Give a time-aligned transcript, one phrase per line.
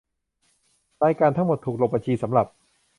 [1.03, 2.47] รายการทั้งหมดถูกลงบัญชีสำหรับ